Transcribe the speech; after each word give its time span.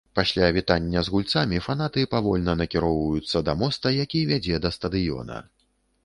Пасля 0.17 0.45
вітання 0.55 1.01
з 1.07 1.11
гульцамі 1.15 1.59
фанаты 1.65 2.05
павольна 2.13 2.55
накіроўваюцца 2.61 3.41
да 3.49 3.55
моста, 3.59 3.91
які 3.97 4.23
вядзе 4.31 4.57
да 4.63 4.71
стадыёна. 4.79 5.37